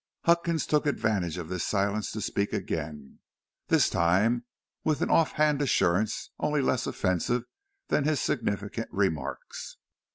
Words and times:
Huckins 0.23 0.65
took 0.65 0.87
advantage 0.87 1.37
of 1.37 1.47
this 1.47 1.63
silence 1.63 2.11
to 2.13 2.21
speak 2.21 2.53
again, 2.53 3.19
this 3.67 3.87
time 3.87 4.45
with 4.83 5.03
an 5.03 5.11
off 5.11 5.33
hand 5.33 5.61
assurance 5.61 6.31
only 6.39 6.63
less 6.63 6.87
offensive 6.87 7.43
than 7.89 8.05
his 8.05 8.19
significant 8.19 8.89
remarks. 8.91 9.77